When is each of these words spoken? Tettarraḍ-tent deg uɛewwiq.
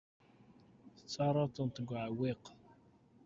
Tettarraḍ-tent 0.95 1.75
deg 1.83 1.89
uɛewwiq. 1.93 2.43